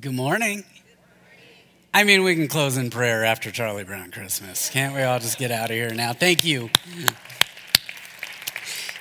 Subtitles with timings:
[0.00, 0.64] Good morning.
[1.92, 4.70] I mean, we can close in prayer after Charlie Brown Christmas.
[4.70, 6.14] Can't we all just get out of here now?
[6.14, 6.70] Thank you.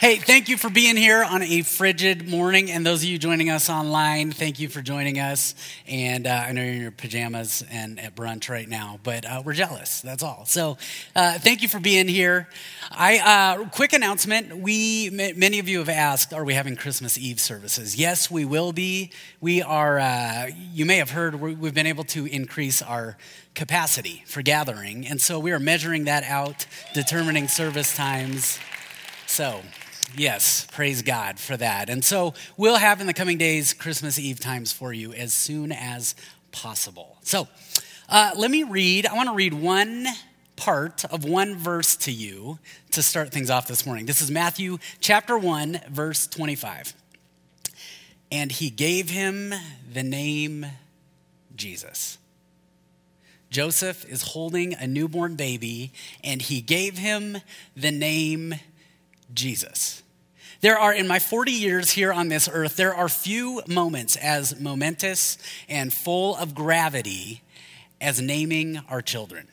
[0.01, 2.71] Hey, thank you for being here on a frigid morning.
[2.71, 5.53] And those of you joining us online, thank you for joining us.
[5.85, 9.43] And uh, I know you're in your pajamas and at brunch right now, but uh,
[9.45, 10.01] we're jealous.
[10.01, 10.45] That's all.
[10.47, 10.79] So
[11.15, 12.49] uh, thank you for being here.
[12.89, 14.57] I uh, quick announcement.
[14.57, 17.95] We many of you have asked, are we having Christmas Eve services?
[17.95, 19.11] Yes, we will be.
[19.39, 19.99] We are.
[19.99, 23.17] Uh, you may have heard we've been able to increase our
[23.53, 28.57] capacity for gathering, and so we are measuring that out, determining service times.
[29.27, 29.61] So
[30.17, 31.89] Yes, praise God for that.
[31.89, 35.71] And so we'll have in the coming days Christmas Eve times for you as soon
[35.71, 36.15] as
[36.51, 37.17] possible.
[37.21, 37.47] So
[38.09, 39.05] uh, let me read.
[39.05, 40.07] I want to read one
[40.57, 42.59] part of one verse to you
[42.91, 44.05] to start things off this morning.
[44.05, 46.93] This is Matthew chapter 1, verse 25.
[48.31, 49.53] And he gave him
[49.91, 50.65] the name
[51.55, 52.17] Jesus.
[53.49, 55.91] Joseph is holding a newborn baby,
[56.23, 57.37] and he gave him
[57.75, 58.55] the name
[59.33, 60.00] Jesus.
[60.61, 64.59] There are, in my 40 years here on this earth, there are few moments as
[64.59, 67.41] momentous and full of gravity
[67.99, 69.47] as naming our children.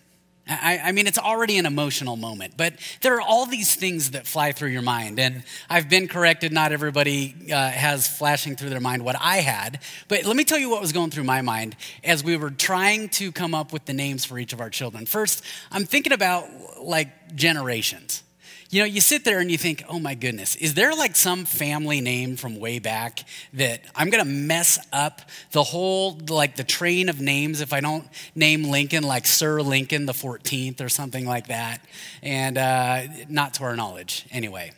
[0.46, 4.26] I, I, mean, it's already an emotional moment, but there are all these things that
[4.26, 5.18] fly through your mind.
[5.18, 9.80] And I've been corrected, not everybody uh, has flashing through their mind what I had.
[10.08, 13.10] But let me tell you what was going through my mind as we were trying
[13.10, 15.04] to come up with the names for each of our children.
[15.04, 16.46] First, I'm thinking about
[16.82, 18.22] like generations.
[18.70, 21.46] You know, you sit there and you think, oh my goodness, is there like some
[21.46, 23.20] family name from way back
[23.54, 27.80] that I'm going to mess up the whole, like the train of names if I
[27.80, 31.80] don't name Lincoln like Sir Lincoln the 14th or something like that?
[32.22, 34.72] And uh, not to our knowledge, anyway.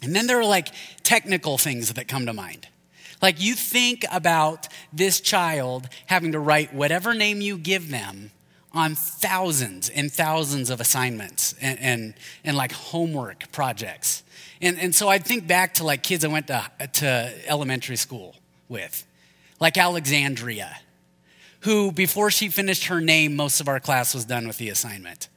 [0.00, 0.68] And then there are like
[1.02, 2.66] technical things that come to mind.
[3.20, 8.30] Like you think about this child having to write whatever name you give them
[8.74, 14.24] on thousands and thousands of assignments and, and, and like homework projects.
[14.60, 18.36] And, and so I'd think back to like kids I went to, to elementary school
[18.68, 19.06] with,
[19.60, 20.76] like Alexandria,
[21.60, 25.28] who before she finished her name, most of our class was done with the assignment.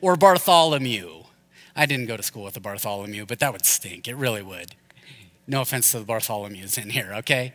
[0.00, 1.24] Or Bartholomew.
[1.76, 4.06] I didn't go to school with a Bartholomew, but that would stink.
[4.06, 4.76] It really would.
[5.46, 7.52] No offense to the Bartholomews in here, okay?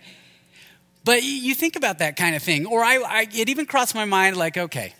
[1.06, 2.66] But you think about that kind of thing.
[2.66, 4.94] Or I, I, it even crossed my mind like, okay,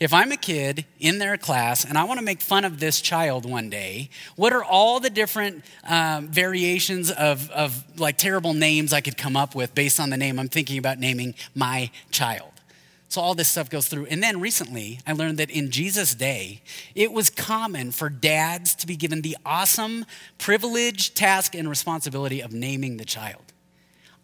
[0.00, 3.00] if I'm a kid in their class and I want to make fun of this
[3.00, 8.92] child one day, what are all the different um, variations of, of like terrible names
[8.92, 12.50] I could come up with based on the name I'm thinking about naming my child?
[13.08, 14.06] So all this stuff goes through.
[14.06, 16.62] And then recently, I learned that in Jesus' day,
[16.96, 20.04] it was common for dads to be given the awesome
[20.38, 23.53] privilege, task, and responsibility of naming the child.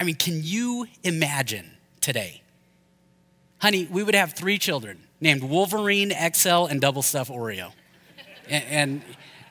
[0.00, 2.40] I mean, can you imagine today?
[3.58, 7.72] Honey, we would have three children named Wolverine, XL, and Double Stuff Oreo.
[8.48, 9.02] and, and,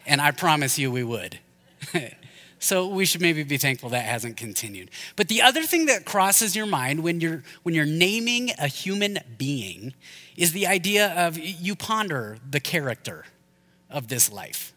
[0.07, 1.37] and I promise you we would.
[2.59, 4.89] so we should maybe be thankful that hasn't continued.
[5.15, 9.19] But the other thing that crosses your mind when you're, when you're naming a human
[9.37, 9.93] being
[10.35, 13.25] is the idea of you ponder the character
[13.87, 14.73] of this life.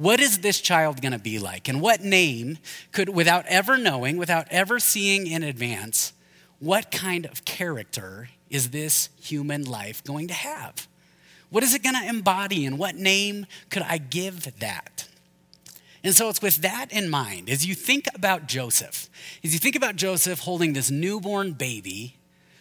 [0.00, 1.68] What is this child going to be like?
[1.68, 2.56] And what name
[2.90, 6.14] could, without ever knowing, without ever seeing in advance,
[6.58, 10.88] what kind of character is this human life going to have?
[11.50, 15.06] What is it going to embody, and what name could I give that?
[16.02, 19.10] And so it's with that in mind, as you think about Joseph,
[19.44, 22.16] as you think about Joseph holding this newborn baby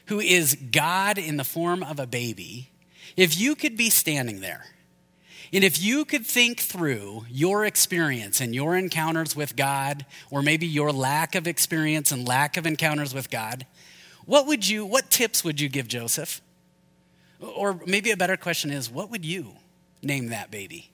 [0.07, 2.69] who is God in the form of a baby,
[3.15, 4.65] if you could be standing there,
[5.51, 10.67] and if you could think through your experience and your encounters with God, or maybe
[10.67, 13.65] your lack of experience and lack of encounters with God,
[14.25, 16.41] what would you, what tips would you give Joseph?
[17.39, 19.53] Or maybe a better question is, what would you
[20.03, 20.91] name that baby?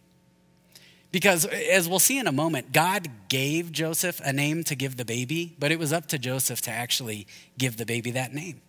[1.11, 5.05] Because as we'll see in a moment, God gave Joseph a name to give the
[5.05, 7.25] baby, but it was up to Joseph to actually
[7.57, 8.61] give the baby that name.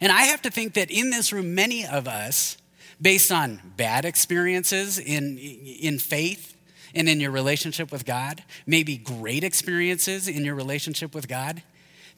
[0.00, 2.56] And I have to think that in this room, many of us
[3.02, 6.56] based on bad experiences in, in faith
[6.94, 11.62] and in your relationship with God, maybe great experiences in your relationship with God,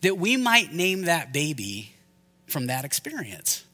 [0.02, 1.94] that we might name that baby
[2.46, 3.64] from that experience.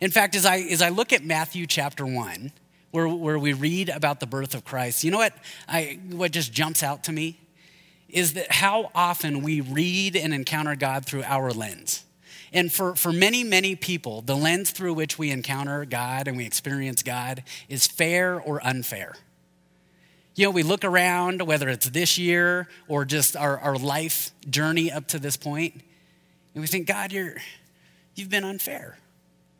[0.00, 2.52] In fact, as I, as I look at Matthew chapter 1,
[2.90, 5.34] where, where we read about the birth of Christ, you know what,
[5.68, 7.38] I, what just jumps out to me?
[8.08, 12.05] Is that how often we read and encounter God through our lens.
[12.56, 16.46] And for, for many, many people, the lens through which we encounter God and we
[16.46, 19.14] experience God is fair or unfair.
[20.36, 24.90] You know, we look around, whether it's this year or just our, our life journey
[24.90, 25.74] up to this point,
[26.54, 27.34] and we think, God, you're,
[28.14, 28.96] you've been unfair.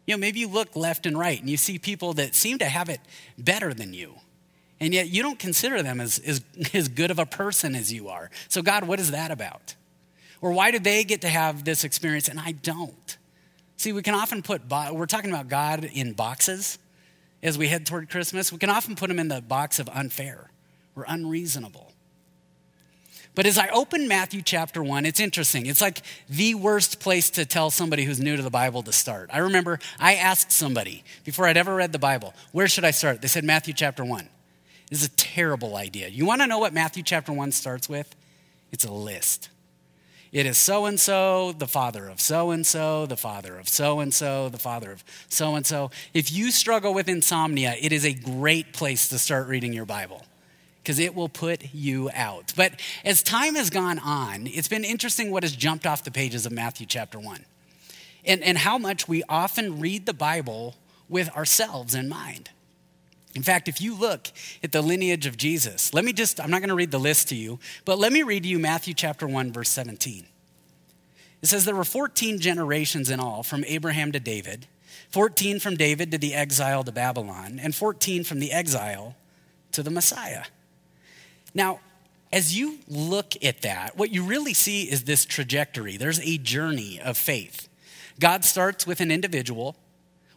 [0.06, 2.66] You know, maybe you look left and right and you see people that seem to
[2.66, 3.00] have it
[3.36, 4.14] better than you.
[4.80, 6.40] And yet you don't consider them as, as,
[6.72, 8.30] as good of a person as you are.
[8.48, 9.74] So, God, what is that about?
[10.40, 13.16] Or why do they get to have this experience and I don't?
[13.76, 14.62] See, we can often put,
[14.92, 16.78] we're talking about God in boxes
[17.42, 18.52] as we head toward Christmas.
[18.52, 20.50] We can often put him in the box of unfair
[20.94, 21.92] or unreasonable.
[23.34, 25.66] But as I open Matthew chapter 1, it's interesting.
[25.66, 29.28] It's like the worst place to tell somebody who's new to the Bible to start.
[29.30, 33.20] I remember I asked somebody before I'd ever read the Bible, where should I start?
[33.20, 34.26] They said Matthew chapter 1.
[34.88, 36.08] This is a terrible idea.
[36.08, 38.16] You want to know what Matthew chapter 1 starts with?
[38.72, 39.50] It's a list.
[40.36, 44.00] It is so and so, the father of so and so, the father of so
[44.00, 45.90] and so, the father of so and so.
[46.12, 50.26] If you struggle with insomnia, it is a great place to start reading your Bible
[50.82, 52.52] because it will put you out.
[52.54, 56.44] But as time has gone on, it's been interesting what has jumped off the pages
[56.44, 57.42] of Matthew chapter 1
[58.26, 60.74] and, and how much we often read the Bible
[61.08, 62.50] with ourselves in mind.
[63.36, 64.28] In fact, if you look
[64.62, 67.28] at the lineage of Jesus, let me just, I'm not going to read the list
[67.28, 70.26] to you, but let me read to you Matthew chapter 1, verse 17.
[71.42, 74.66] It says, There were 14 generations in all from Abraham to David,
[75.10, 79.14] 14 from David to the exile to Babylon, and 14 from the exile
[79.72, 80.44] to the Messiah.
[81.54, 81.80] Now,
[82.32, 85.98] as you look at that, what you really see is this trajectory.
[85.98, 87.68] There's a journey of faith.
[88.18, 89.76] God starts with an individual,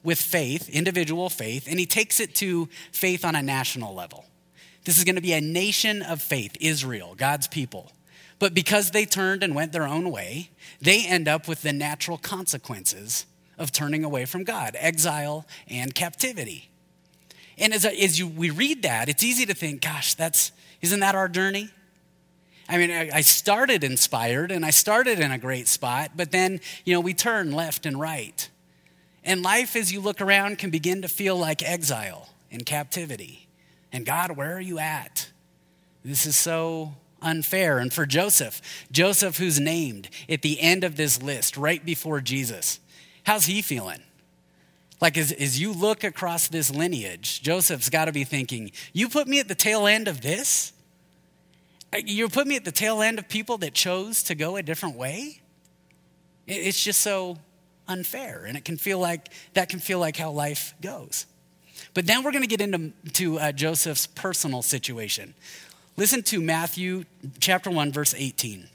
[0.03, 4.25] with faith, individual faith, and he takes it to faith on a national level.
[4.85, 7.91] This is going to be a nation of faith, Israel, God's people.
[8.39, 10.51] But because they turned and went their own way,
[10.81, 13.25] they end up with the natural consequences
[13.57, 16.69] of turning away from God exile and captivity.
[17.57, 21.13] And as, as you, we read that, it's easy to think, gosh, that's, isn't that
[21.13, 21.69] our journey?
[22.69, 26.93] I mean, I started inspired and I started in a great spot, but then, you
[26.93, 28.47] know, we turn left and right.
[29.29, 33.47] And life, as you look around, can begin to feel like exile and captivity.
[33.91, 35.29] And God, where are you at?
[36.03, 37.77] This is so unfair.
[37.77, 38.59] And for Joseph,
[38.91, 42.79] Joseph, who's named at the end of this list, right before Jesus,
[43.23, 44.01] how's he feeling?
[44.99, 49.27] Like, as, as you look across this lineage, Joseph's got to be thinking, You put
[49.27, 50.73] me at the tail end of this?
[51.93, 54.63] Uh, you put me at the tail end of people that chose to go a
[54.63, 55.41] different way?
[56.47, 57.37] It's just so
[57.89, 61.25] unfair, and it can feel like that can feel like how life goes.
[61.93, 65.33] But then we're going to get into to, uh, Joseph's personal situation.
[65.97, 67.03] Listen to Matthew
[67.39, 68.69] chapter 1, verse 18.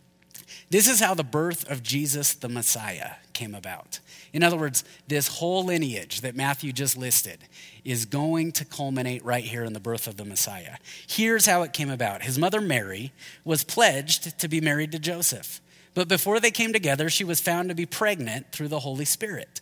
[0.71, 4.01] This is how the birth of Jesus the Messiah came about.
[4.33, 7.39] In other words, this whole lineage that Matthew just listed
[7.85, 10.77] is going to culminate right here in the birth of the Messiah.
[11.07, 13.13] Here's how it came about His mother Mary
[13.45, 15.61] was pledged to be married to Joseph.
[15.95, 19.61] But before they came together, she was found to be pregnant through the Holy Spirit.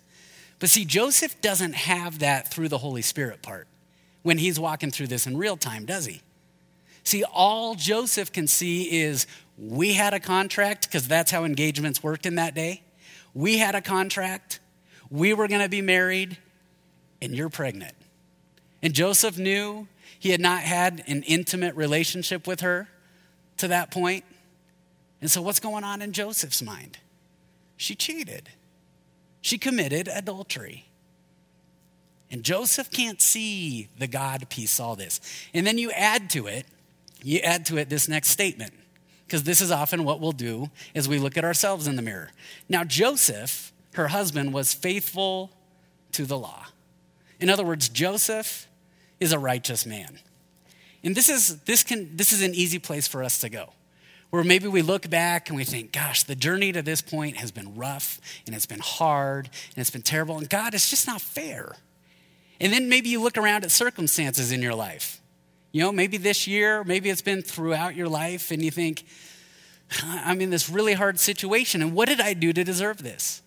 [0.58, 3.68] But see, Joseph doesn't have that through the Holy Spirit part
[4.22, 6.22] when he's walking through this in real time, does he?
[7.04, 9.26] See, all Joseph can see is
[9.58, 12.82] we had a contract because that's how engagements worked in that day.
[13.34, 14.60] We had a contract
[15.10, 16.38] we were going to be married,
[17.20, 17.94] and you're pregnant.
[18.82, 19.86] And Joseph knew
[20.18, 22.88] he had not had an intimate relationship with her
[23.58, 24.24] to that point.
[25.22, 26.98] And so, what's going on in Joseph's mind?
[27.78, 28.50] She cheated,
[29.40, 30.88] she committed adultery.
[32.30, 35.20] And Joseph can't see the God piece, all this.
[35.52, 36.64] And then you add to it,
[37.22, 38.72] you add to it this next statement,
[39.26, 42.30] because this is often what we'll do as we look at ourselves in the mirror.
[42.70, 45.50] Now, Joseph her husband was faithful
[46.12, 46.66] to the law.
[47.40, 48.68] In other words, Joseph
[49.20, 50.18] is a righteous man.
[51.04, 53.72] And this is, this, can, this is an easy place for us to go,
[54.32, 57.50] where maybe we look back and we think, gosh, the journey to this point has
[57.50, 61.20] been rough and it's been hard and it's been terrible, and God, it's just not
[61.20, 61.76] fair.
[62.58, 65.20] And then maybe you look around at circumstances in your life.
[65.70, 69.04] You know, maybe this year, maybe it's been throughout your life, and you think,
[70.02, 73.42] I'm in this really hard situation, and what did I do to deserve this?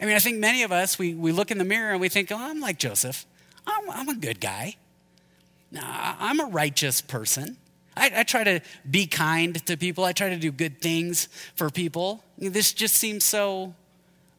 [0.00, 2.08] I mean, I think many of us, we, we look in the mirror and we
[2.08, 3.26] think, oh, I'm like Joseph.
[3.66, 4.76] I'm, I'm a good guy.
[5.76, 7.56] I'm a righteous person.
[7.96, 10.04] I, I, try to be kind to people.
[10.04, 12.24] I try to do good things for people.
[12.38, 13.74] This just seems so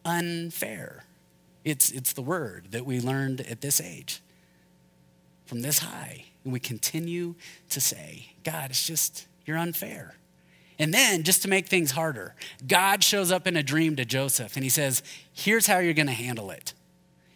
[0.05, 1.05] unfair.
[1.63, 4.21] It's, it's the word that we learned at this age
[5.45, 6.25] from this high.
[6.43, 7.35] And we continue
[7.69, 10.15] to say, God, it's just, you're unfair.
[10.79, 12.33] And then, just to make things harder,
[12.67, 16.07] God shows up in a dream to Joseph and he says, Here's how you're going
[16.07, 16.73] to handle it.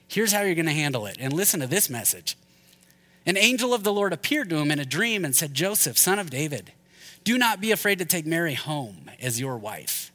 [0.07, 1.17] Here's how you're going to handle it.
[1.19, 2.35] And listen to this message.
[3.27, 6.17] An angel of the Lord appeared to him in a dream and said, Joseph, son
[6.17, 6.71] of David,
[7.25, 10.13] do not be afraid to take Mary home as your wife.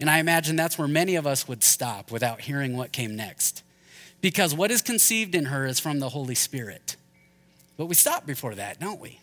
[0.00, 3.62] And I imagine that's where many of us would stop without hearing what came next.
[4.22, 6.96] Because what is conceived in her is from the Holy Spirit.
[7.76, 9.20] But we stop before that, don't we?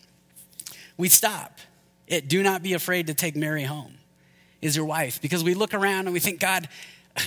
[0.96, 1.58] We stop.
[2.06, 3.94] It, do not be afraid to take Mary home,
[4.62, 5.20] is your wife.
[5.20, 6.68] Because we look around and we think, God,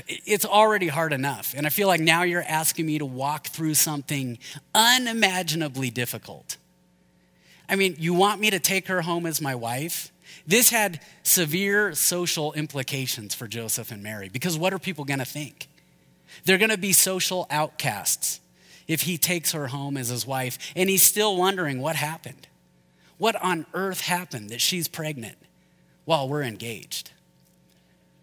[0.08, 1.54] it's already hard enough.
[1.56, 4.38] And I feel like now you're asking me to walk through something
[4.76, 6.58] unimaginably difficult.
[7.70, 10.12] I mean, you want me to take her home as my wife?
[10.46, 15.26] This had severe social implications for Joseph and Mary because what are people going to
[15.26, 15.68] think?
[16.46, 18.40] They're going to be social outcasts
[18.88, 22.48] if he takes her home as his wife and he's still wondering what happened.
[23.18, 25.38] What on earth happened that she's pregnant
[26.06, 27.12] while we're engaged?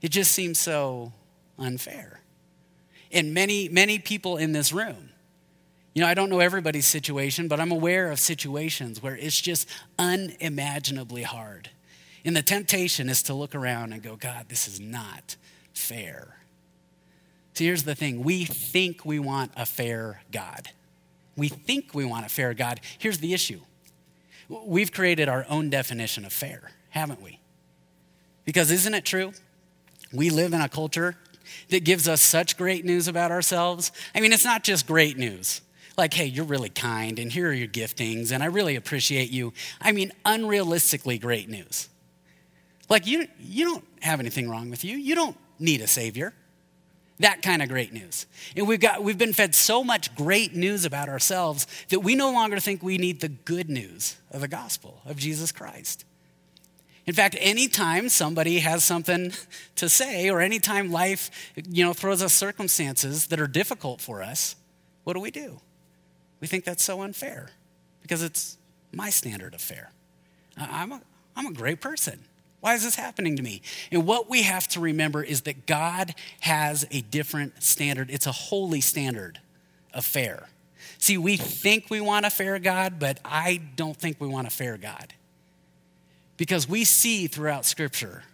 [0.00, 1.12] It just seems so
[1.58, 2.20] unfair.
[3.12, 5.10] And many, many people in this room,
[5.94, 9.68] you know, I don't know everybody's situation, but I'm aware of situations where it's just
[9.98, 11.70] unimaginably hard.
[12.24, 15.36] And the temptation is to look around and go, God, this is not
[15.72, 16.38] fair.
[17.54, 20.70] So here's the thing we think we want a fair God.
[21.36, 22.80] We think we want a fair God.
[22.98, 23.60] Here's the issue
[24.48, 27.40] we've created our own definition of fair, haven't we?
[28.44, 29.32] Because isn't it true?
[30.12, 31.16] We live in a culture
[31.68, 33.92] that gives us such great news about ourselves.
[34.14, 35.60] I mean, it's not just great news.
[35.96, 39.52] Like, hey, you're really kind, and here are your giftings, and I really appreciate you.
[39.80, 41.88] I mean, unrealistically great news.
[42.88, 44.96] Like, you, you don't have anything wrong with you.
[44.96, 46.34] You don't need a savior.
[47.20, 48.26] That kind of great news.
[48.56, 52.32] And we've, got, we've been fed so much great news about ourselves that we no
[52.32, 56.04] longer think we need the good news of the gospel of Jesus Christ.
[57.06, 59.32] In fact, anytime somebody has something
[59.76, 61.30] to say, or anytime life
[61.68, 64.56] you know, throws us circumstances that are difficult for us,
[65.04, 65.60] what do we do?
[66.40, 67.50] We think that's so unfair
[68.00, 68.56] because it's
[68.92, 69.92] my standard of fair.
[70.56, 71.00] I'm a,
[71.36, 72.20] I'm a great person.
[72.60, 73.60] Why is this happening to me?
[73.92, 78.10] And what we have to remember is that God has a different standard.
[78.10, 79.40] It's a holy standard
[79.92, 80.48] of fair.
[80.96, 84.50] See, we think we want a fair God, but I don't think we want a
[84.50, 85.12] fair God.
[86.36, 88.24] Because we see throughout Scripture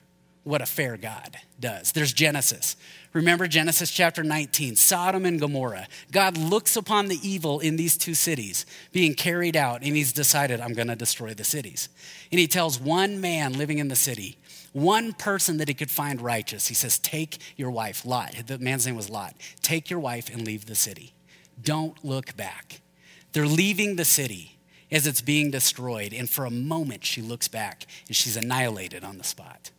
[0.42, 1.92] what a fair God does.
[1.92, 2.76] There's Genesis.
[3.12, 5.86] Remember Genesis chapter 19, Sodom and Gomorrah.
[6.12, 10.60] God looks upon the evil in these two cities being carried out, and he's decided,
[10.60, 11.88] I'm going to destroy the cities.
[12.30, 14.38] And he tells one man living in the city,
[14.72, 18.34] one person that he could find righteous, he says, Take your wife, Lot.
[18.46, 19.34] The man's name was Lot.
[19.60, 21.12] Take your wife and leave the city.
[21.60, 22.80] Don't look back.
[23.32, 24.59] They're leaving the city
[24.90, 29.18] as it's being destroyed, and for a moment she looks back and she's annihilated on
[29.18, 29.70] the spot.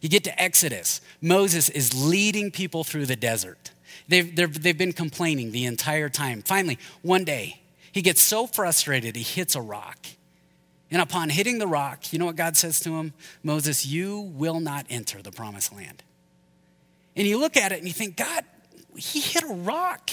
[0.00, 1.00] You get to Exodus.
[1.20, 3.70] Moses is leading people through the desert.
[4.08, 6.42] They've, they've been complaining the entire time.
[6.42, 10.06] Finally, one day, he gets so frustrated, he hits a rock.
[10.90, 13.14] And upon hitting the rock, you know what God says to him?
[13.42, 16.02] Moses, you will not enter the promised land.
[17.16, 18.44] And you look at it and you think, God,
[18.96, 20.10] he hit a rock.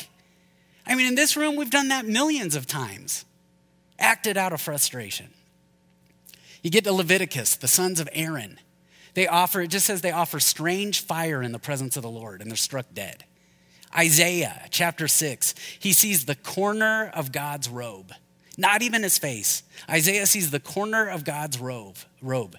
[0.86, 3.25] I mean, in this room, we've done that millions of times,
[4.01, 5.29] acted out of frustration.
[6.62, 8.60] You get to Leviticus, the sons of Aaron.
[9.13, 12.41] They offer, it just says they offer strange fire in the presence of the Lord
[12.41, 13.25] and they're struck dead.
[13.96, 18.13] Isaiah chapter 6, he sees the corner of God's robe,
[18.58, 19.63] not even his face.
[19.89, 21.98] Isaiah sees the corner of God's robe.
[22.22, 22.55] robe.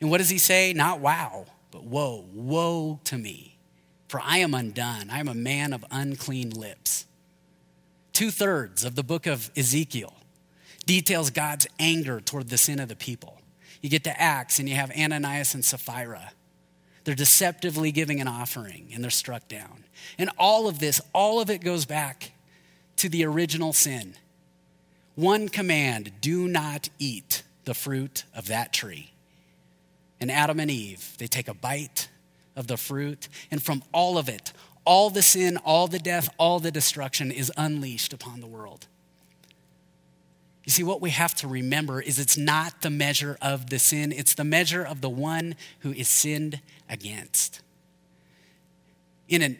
[0.00, 0.72] And what does he say?
[0.72, 3.58] Not wow, but woe, woe to me,
[4.08, 5.10] for I am undone.
[5.10, 7.04] I am a man of unclean lips.
[8.12, 10.14] Two thirds of the book of Ezekiel
[10.88, 13.38] details God's anger toward the sin of the people.
[13.82, 16.32] You get to Acts and you have Ananias and Sapphira.
[17.04, 19.84] They're deceptively giving an offering and they're struck down.
[20.16, 22.32] And all of this, all of it goes back
[22.96, 24.14] to the original sin.
[25.14, 29.12] One command do not eat the fruit of that tree.
[30.20, 32.08] And Adam and Eve, they take a bite
[32.56, 34.52] of the fruit, and from all of it,
[34.84, 38.88] all the sin, all the death, all the destruction is unleashed upon the world.
[40.68, 44.12] You see, what we have to remember is it's not the measure of the sin,
[44.12, 46.60] it's the measure of the one who is sinned
[46.90, 47.62] against.
[49.30, 49.58] In an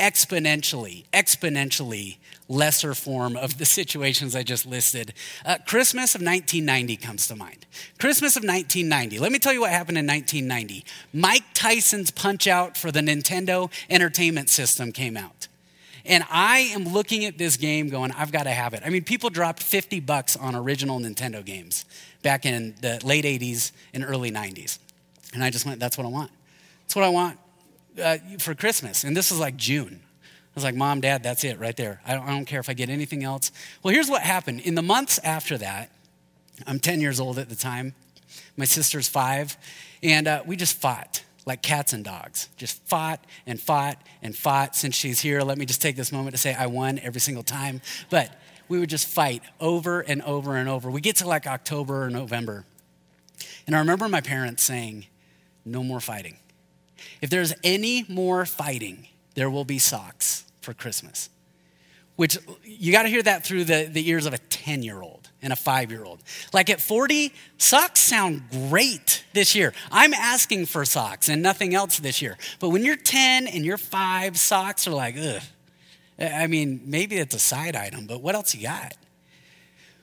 [0.00, 2.16] exponentially, exponentially
[2.48, 5.14] lesser form of the situations I just listed,
[5.46, 7.64] uh, Christmas of 1990 comes to mind.
[8.00, 9.20] Christmas of 1990.
[9.20, 10.84] Let me tell you what happened in 1990.
[11.12, 15.46] Mike Tyson's Punch Out for the Nintendo Entertainment System came out.
[16.04, 18.82] And I am looking at this game going, I've got to have it.
[18.84, 21.84] I mean, people dropped 50 bucks on original Nintendo games
[22.22, 24.78] back in the late 80s and early 90s.
[25.34, 26.30] And I just went, that's what I want.
[26.82, 27.38] That's what I want
[28.02, 29.04] uh, for Christmas.
[29.04, 30.00] And this was like June.
[30.02, 32.00] I was like, Mom, Dad, that's it right there.
[32.04, 33.52] I don't, I don't care if I get anything else.
[33.82, 34.60] Well, here's what happened.
[34.60, 35.90] In the months after that,
[36.66, 37.94] I'm 10 years old at the time,
[38.56, 39.56] my sister's five,
[40.02, 44.76] and uh, we just fought like cats and dogs, just fought and fought and fought.
[44.76, 47.42] Since she's here, let me just take this moment to say I won every single
[47.42, 47.80] time.
[48.08, 48.34] But
[48.68, 50.90] we would just fight over and over and over.
[50.90, 52.64] We get to like October or November.
[53.66, 55.06] And I remember my parents saying,
[55.64, 56.36] No more fighting.
[57.20, 61.30] If there's any more fighting, there will be socks for Christmas.
[62.16, 65.19] Which you got to hear that through the, the ears of a 10 year old
[65.42, 66.22] and a five year old.
[66.52, 69.72] Like at 40, socks sound great this year.
[69.90, 72.36] I'm asking for socks and nothing else this year.
[72.58, 75.42] But when you're 10 and you're five, socks are like, ugh.
[76.18, 78.94] I mean, maybe it's a side item, but what else you got?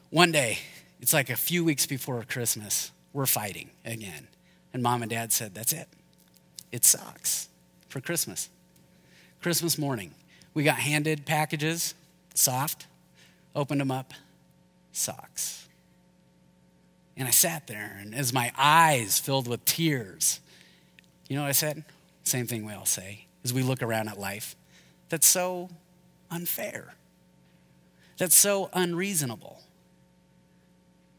[0.09, 0.57] One day,
[0.99, 4.27] it's like a few weeks before Christmas, we're fighting again.
[4.73, 5.87] And mom and dad said, That's it.
[6.71, 7.49] It socks
[7.87, 8.49] for Christmas.
[9.41, 10.15] Christmas morning,
[10.53, 11.93] we got handed packages,
[12.33, 12.87] soft,
[13.55, 14.13] opened them up,
[14.97, 15.67] socks.
[17.15, 20.39] And I sat there, and as my eyes filled with tears,
[21.27, 21.83] you know what I said?
[22.23, 24.55] Same thing we all say as we look around at life.
[25.09, 25.69] That's so
[26.29, 26.93] unfair.
[28.17, 29.61] That's so unreasonable.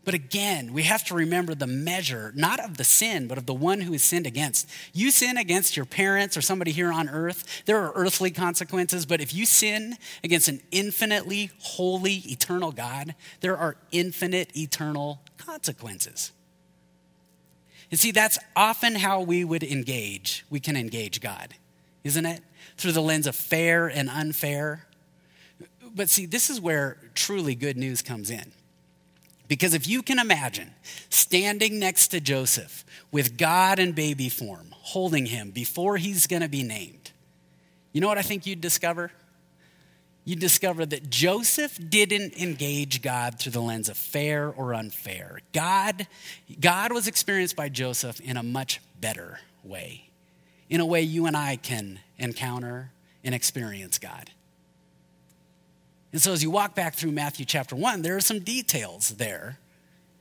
[0.09, 3.53] But again, we have to remember the measure, not of the sin, but of the
[3.53, 4.67] one who is sinned against.
[4.95, 9.05] You sin against your parents or somebody here on earth, there are earthly consequences.
[9.05, 16.33] But if you sin against an infinitely holy, eternal God, there are infinite, eternal consequences.
[17.91, 20.47] And see, that's often how we would engage.
[20.49, 21.53] We can engage God,
[22.03, 22.41] isn't it?
[22.79, 24.87] Through the lens of fair and unfair.
[25.95, 28.53] But see, this is where truly good news comes in.
[29.49, 30.71] Because if you can imagine
[31.09, 36.49] standing next to Joseph with God in baby form, holding him before he's going to
[36.49, 37.13] be named,
[37.93, 39.11] you know what I think you'd discover?
[40.25, 45.41] You'd discover that Joseph didn't engage God through the lens of fair or unfair.
[45.55, 46.07] God,
[46.61, 50.11] God was experienced by Joseph in a much better way,
[50.69, 52.91] in a way you and I can encounter
[53.25, 54.31] and experience God.
[56.13, 59.59] And so as you walk back through Matthew chapter 1, there are some details there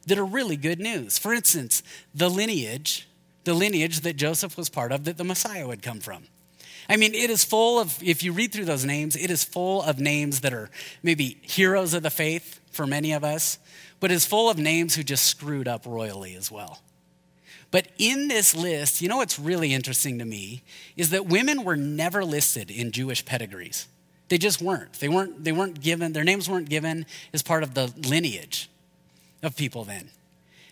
[0.06, 1.18] that are really good news.
[1.18, 1.84] For instance,
[2.14, 3.08] the lineage,
[3.44, 6.24] the lineage that Joseph was part of that the Messiah would come from.
[6.90, 9.82] I mean, it is full of, if you read through those names, it is full
[9.84, 10.70] of names that are
[11.04, 13.60] maybe heroes of the faith for many of us,
[14.00, 16.82] but is full of names who just screwed up royally as well.
[17.72, 20.64] But in this list, you know what's really interesting to me
[20.96, 23.88] is that women were never listed in Jewish pedigrees.
[24.30, 24.94] They just weren't.
[24.94, 28.70] They weren't, they weren't given, their names weren't given as part of the lineage
[29.42, 30.10] of people then.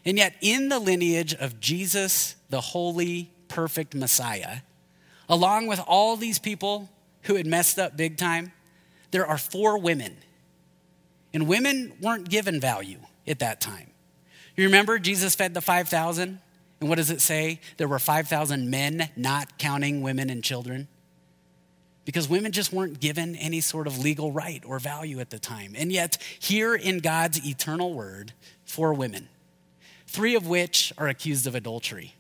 [0.04, 4.58] And yet, in the lineage of Jesus, the holy, perfect Messiah,
[5.30, 6.90] along with all these people
[7.24, 8.52] who had messed up big time,
[9.12, 10.18] there are four women.
[11.34, 13.92] And women weren't given value at that time.
[14.56, 16.40] You remember Jesus fed the 5,000?
[16.80, 17.60] And what does it say?
[17.78, 20.88] There were 5,000 men, not counting women and children
[22.06, 25.74] because women just weren't given any sort of legal right or value at the time.
[25.76, 28.32] And yet, here in God's eternal word,
[28.64, 29.28] four women,
[30.08, 32.14] three of which are accused of adultery.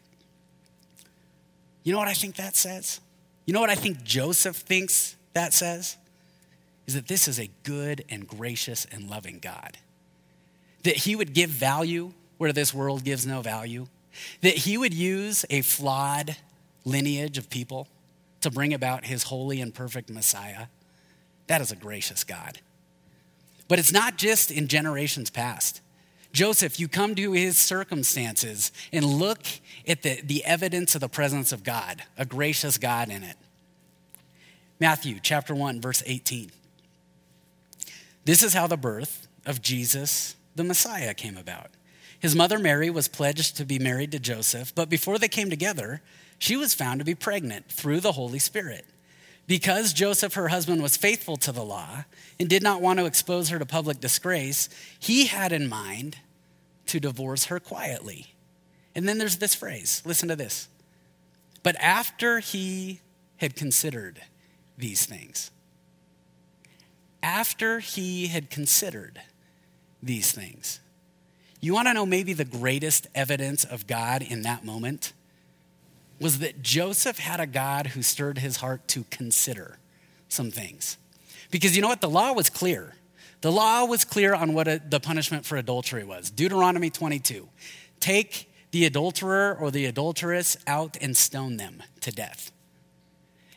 [1.83, 2.99] You know what I think that says?
[3.45, 5.97] You know what I think Joseph thinks that says?
[6.87, 9.77] Is that this is a good and gracious and loving God.
[10.83, 13.87] That he would give value where this world gives no value.
[14.41, 16.37] That he would use a flawed
[16.85, 17.87] lineage of people
[18.45, 20.67] to bring about his holy and perfect Messiah,
[21.47, 22.59] that is a gracious God.
[23.67, 25.81] But it's not just in generations past.
[26.31, 29.39] Joseph, you come to his circumstances and look
[29.87, 33.37] at the, the evidence of the presence of God, a gracious God in it.
[34.79, 36.51] Matthew chapter 1, verse 18.
[38.25, 41.71] This is how the birth of Jesus, the Messiah, came about.
[42.19, 46.01] His mother Mary was pledged to be married to Joseph, but before they came together,
[46.37, 48.85] she was found to be pregnant through the Holy Spirit.
[49.47, 52.05] Because Joseph, her husband, was faithful to the law
[52.39, 54.69] and did not want to expose her to public disgrace,
[54.99, 56.17] he had in mind
[56.87, 58.33] to divorce her quietly.
[58.95, 60.67] And then there's this phrase listen to this.
[61.63, 63.01] But after he
[63.37, 64.21] had considered
[64.77, 65.51] these things,
[67.21, 69.21] after he had considered
[70.01, 70.79] these things,
[71.59, 75.13] you want to know maybe the greatest evidence of God in that moment?
[76.19, 79.79] Was that Joseph had a God who stirred his heart to consider
[80.29, 80.97] some things.
[81.51, 82.01] Because you know what?
[82.01, 82.95] The law was clear.
[83.41, 86.29] The law was clear on what a, the punishment for adultery was.
[86.29, 87.47] Deuteronomy 22
[87.99, 92.51] take the adulterer or the adulteress out and stone them to death.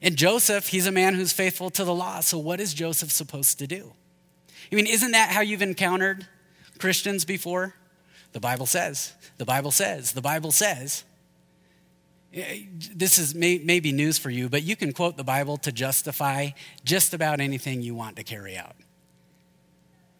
[0.01, 2.21] And Joseph, he's a man who's faithful to the law.
[2.21, 3.93] So, what is Joseph supposed to do?
[4.71, 6.27] I mean, isn't that how you've encountered
[6.79, 7.75] Christians before?
[8.33, 11.05] The Bible says, the Bible says, the Bible says.
[12.35, 12.65] Eh,
[12.95, 16.51] this is may, maybe news for you, but you can quote the Bible to justify
[16.85, 18.77] just about anything you want to carry out.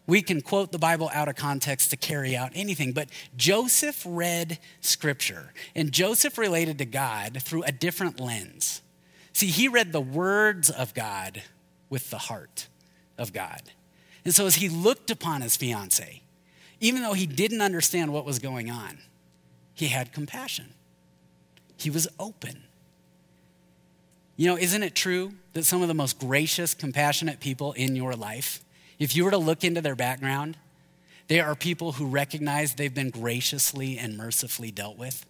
[0.07, 4.59] We can quote the Bible out of context to carry out anything, but Joseph read
[4.81, 8.81] scripture, and Joseph related to God through a different lens.
[9.35, 11.43] See, he read the words of God
[11.91, 12.69] with the heart
[13.19, 13.63] of God.
[14.25, 16.23] And so as he looked upon his fiance,
[16.81, 18.99] even though he didn't understand what was going on,
[19.75, 20.73] he had compassion.
[21.79, 22.65] He was open.
[24.37, 28.15] You know, isn't it true that some of the most gracious, compassionate people in your
[28.15, 28.63] life,
[28.99, 30.57] if you were to look into their background,
[31.29, 35.25] they are people who recognize they've been graciously and mercifully dealt with?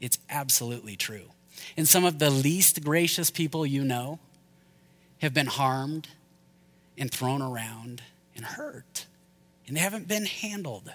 [0.00, 1.30] It's absolutely true.
[1.76, 4.18] And some of the least gracious people you know
[5.18, 6.08] have been harmed
[6.98, 8.02] and thrown around
[8.34, 9.06] and hurt,
[9.66, 10.92] and they haven't been handled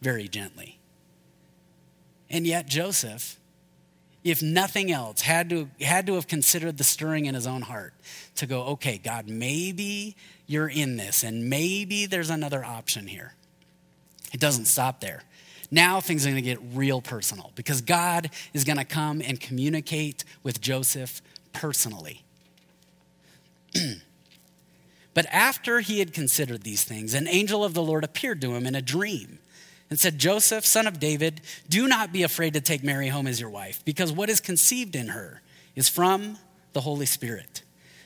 [0.00, 0.78] very gently.
[2.30, 3.38] And yet, Joseph
[4.24, 7.92] if nothing else, had to, had to have considered the stirring in his own heart
[8.36, 13.34] to go, okay, God, maybe you're in this, and maybe there's another option here.
[14.32, 15.22] It doesn't stop there.
[15.70, 19.40] Now things are going to get real personal because God is going to come and
[19.40, 22.22] communicate with Joseph personally.
[25.14, 28.66] but after he had considered these things, an angel of the Lord appeared to him
[28.66, 29.38] in a dream
[29.92, 33.38] and said, Joseph, son of David, do not be afraid to take Mary home as
[33.38, 35.42] your wife, because what is conceived in her
[35.76, 36.38] is from
[36.72, 37.60] the Holy Spirit.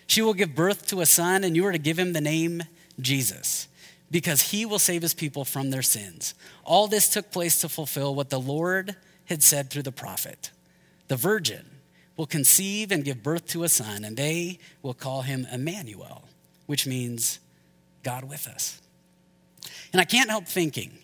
[0.08, 2.64] She will give birth to a son, and you are to give him the name
[2.98, 3.68] Jesus,
[4.10, 6.34] because he will save his people from their sins.
[6.64, 8.96] All this took place to fulfill what the Lord
[9.26, 10.50] had said through the prophet
[11.06, 11.66] The virgin
[12.16, 16.24] will conceive and give birth to a son, and they will call him Emmanuel,
[16.66, 17.38] which means
[18.02, 18.82] God with us.
[19.92, 20.98] And I can't help thinking,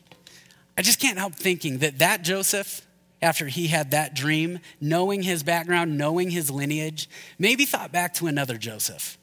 [0.77, 2.87] I just can't help thinking that that Joseph,
[3.21, 7.09] after he had that dream, knowing his background, knowing his lineage,
[7.39, 9.19] maybe thought back to another Joseph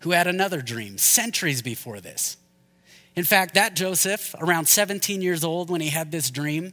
[0.00, 2.36] who had another dream centuries before this.
[3.16, 6.72] In fact, that Joseph, around 17 years old when he had this dream,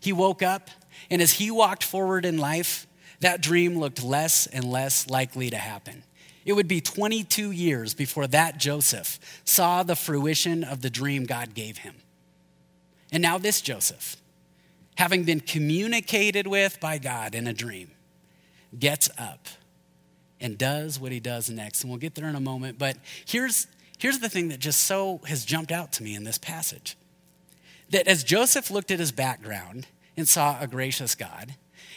[0.00, 0.70] he woke up,
[1.10, 2.86] and as he walked forward in life,
[3.20, 6.02] that dream looked less and less likely to happen.
[6.44, 11.54] It would be 22 years before that Joseph saw the fruition of the dream God
[11.54, 11.94] gave him.
[13.16, 14.18] And now, this Joseph,
[14.98, 17.92] having been communicated with by God in a dream,
[18.78, 19.48] gets up
[20.38, 21.82] and does what he does next.
[21.82, 22.78] And we'll get there in a moment.
[22.78, 26.36] But here's, here's the thing that just so has jumped out to me in this
[26.36, 26.98] passage
[27.88, 31.54] that as Joseph looked at his background and saw a gracious God,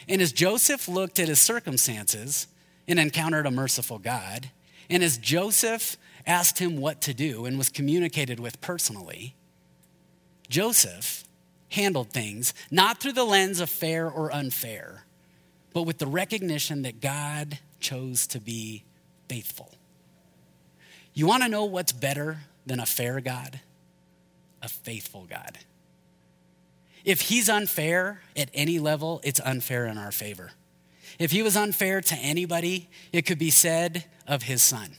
[0.08, 2.46] and as Joseph looked at his circumstances
[2.88, 4.48] and encountered a merciful God,
[4.88, 9.34] and as Joseph asked him what to do and was communicated with personally,
[10.50, 11.24] Joseph
[11.70, 15.04] handled things not through the lens of fair or unfair,
[15.72, 18.84] but with the recognition that God chose to be
[19.28, 19.72] faithful.
[21.14, 23.60] You want to know what's better than a fair God?
[24.62, 25.58] A faithful God.
[27.04, 30.50] If he's unfair at any level, it's unfair in our favor.
[31.18, 34.96] If he was unfair to anybody, it could be said of his son,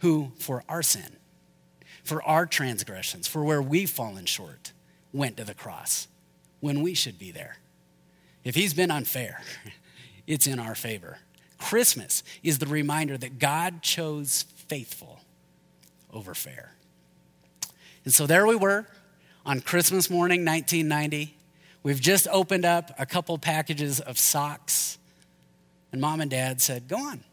[0.00, 1.16] who, for our sin,
[2.06, 4.72] for our transgressions, for where we've fallen short,
[5.12, 6.06] went to the cross
[6.60, 7.56] when we should be there.
[8.44, 9.42] If he's been unfair,
[10.26, 11.18] it's in our favor.
[11.58, 15.20] Christmas is the reminder that God chose faithful
[16.12, 16.74] over fair.
[18.04, 18.86] And so there we were
[19.44, 21.36] on Christmas morning, 1990.
[21.82, 24.98] We've just opened up a couple packages of socks,
[25.90, 27.24] and mom and dad said, Go on,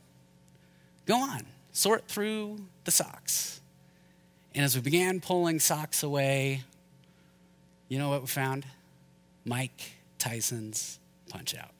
[1.05, 3.61] go on, sort through the socks.
[4.55, 6.63] And as we began pulling socks away,
[7.87, 8.65] you know what we found?
[9.45, 11.71] Mike Tyson's Punch Out.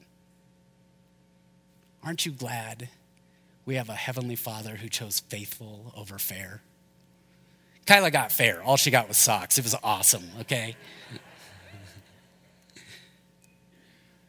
[2.02, 2.88] Aren't you glad
[3.64, 6.60] we have a Heavenly Father who chose faithful over fair?
[7.86, 8.62] Kyla got fair.
[8.62, 9.58] All she got was socks.
[9.58, 10.76] It was awesome, okay?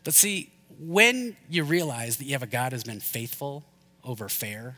[0.04, 3.64] but see, when you realize that you have a God who's been faithful
[4.04, 4.78] over fair,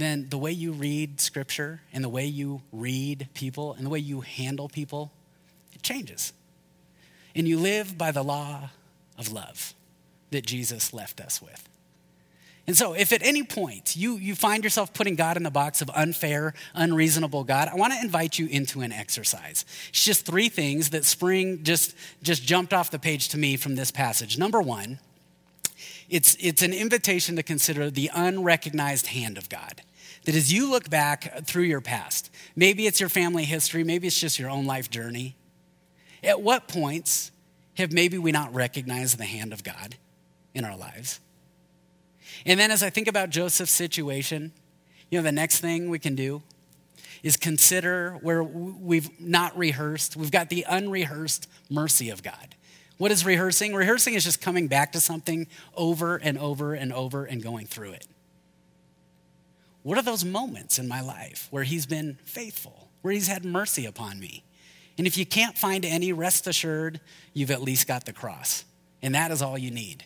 [0.00, 4.00] then the way you read scripture and the way you read people and the way
[4.00, 5.12] you handle people,
[5.72, 6.32] it changes.
[7.34, 8.70] And you live by the law
[9.18, 9.74] of love
[10.30, 11.68] that Jesus left us with.
[12.66, 15.82] And so, if at any point you, you find yourself putting God in the box
[15.82, 19.66] of unfair, unreasonable God, I want to invite you into an exercise.
[19.90, 23.74] It's just three things that spring just, just jumped off the page to me from
[23.74, 24.38] this passage.
[24.38, 24.98] Number one,
[26.14, 29.82] it's, it's an invitation to consider the unrecognized hand of God.
[30.24, 34.18] That as you look back through your past, maybe it's your family history, maybe it's
[34.18, 35.36] just your own life journey,
[36.22, 37.30] at what points
[37.76, 39.96] have maybe we not recognized the hand of God?
[40.54, 41.20] in our lives.
[42.46, 44.52] And then as I think about Joseph's situation,
[45.10, 46.42] you know, the next thing we can do
[47.22, 50.16] is consider where we've not rehearsed.
[50.16, 52.54] We've got the unrehearsed mercy of God.
[52.96, 53.74] What is rehearsing?
[53.74, 57.92] Rehearsing is just coming back to something over and over and over and going through
[57.92, 58.06] it.
[59.82, 63.84] What are those moments in my life where He's been faithful, where He's had mercy
[63.84, 64.44] upon me?
[64.96, 67.00] And if you can't find any, rest assured,
[67.32, 68.64] you've at least got the cross.
[69.02, 70.04] And that is all you need.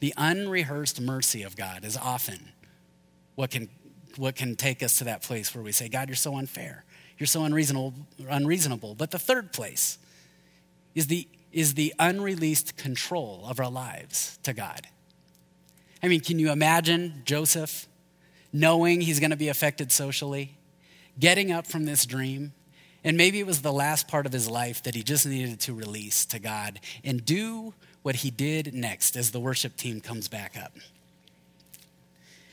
[0.00, 2.50] The unrehearsed mercy of God is often
[3.34, 3.68] what can,
[4.16, 6.84] what can take us to that place where we say, God, you're so unfair.
[7.18, 7.94] You're so unreasonable,
[8.28, 8.94] unreasonable.
[8.94, 9.98] But the third place
[10.94, 11.26] is the,
[11.56, 14.86] is the unreleased control of our lives to God.
[16.02, 17.88] I mean, can you imagine Joseph
[18.52, 20.58] knowing he's going to be affected socially,
[21.18, 22.52] getting up from this dream,
[23.02, 25.72] and maybe it was the last part of his life that he just needed to
[25.72, 30.58] release to God and do what he did next as the worship team comes back
[30.62, 30.74] up.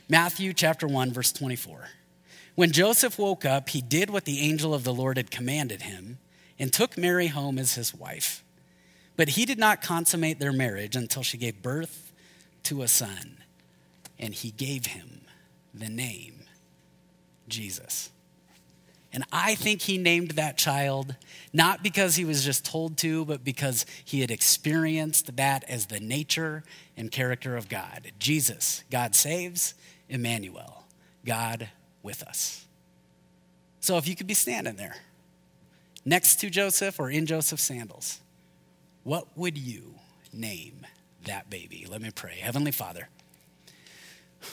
[0.08, 1.90] Matthew chapter 1 verse 24.
[2.56, 6.20] When Joseph woke up, he did what the angel of the Lord had commanded him
[6.58, 8.43] and took Mary home as his wife.
[9.16, 12.12] But he did not consummate their marriage until she gave birth
[12.64, 13.38] to a son,
[14.18, 15.22] and he gave him
[15.74, 16.44] the name
[17.48, 18.10] Jesus.
[19.12, 21.16] And I think he named that child
[21.54, 26.00] not because he was just told to, but because he had experienced that as the
[26.00, 26.64] nature
[26.98, 28.12] and character of God.
[28.18, 29.76] Jesus, God saves,
[30.10, 30.86] Emmanuel,
[31.26, 31.70] God
[32.02, 32.66] with us.
[33.82, 34.96] So if you could be standing there
[36.04, 38.20] next to Joseph or in Joseph's sandals,
[39.04, 39.96] what would you
[40.32, 40.86] name
[41.26, 41.86] that baby?
[41.90, 42.36] Let me pray.
[42.36, 43.10] Heavenly Father,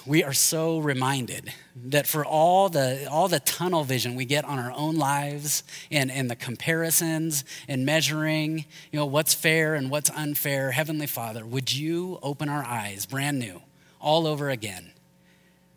[0.06, 4.58] we are so reminded that for all the, all the tunnel vision we get on
[4.58, 10.10] our own lives and, and the comparisons and measuring, you know, what's fair and what's
[10.10, 13.62] unfair, Heavenly Father, would you open our eyes brand new,
[14.00, 14.92] all over again,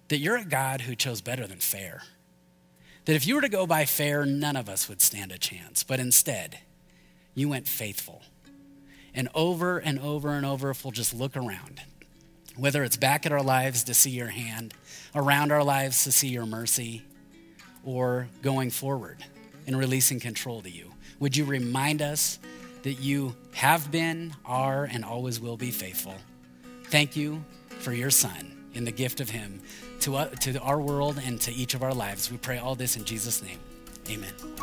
[0.10, 2.04] that you're a God who chose better than fair.
[3.06, 5.84] That if you were to go by fair, none of us would stand a chance.
[5.84, 6.60] But instead,
[7.34, 8.22] you went faithful.
[9.15, 11.82] And over and over and over, if we'll just look around,
[12.56, 14.73] whether it's back at our lives to see your hand,
[15.15, 17.04] around our lives to see your mercy,
[17.86, 19.23] or going forward
[19.67, 20.91] and releasing control to you.
[21.19, 22.39] Would you remind us
[22.84, 26.15] that you have been, are, and always will be faithful?
[26.86, 27.43] Thank you
[27.80, 29.62] for your Son and the gift of Him
[30.02, 32.32] to, uh, to our world and to each of our lives.
[32.32, 33.60] We pray all this in Jesus' name.
[34.10, 34.54] Amen.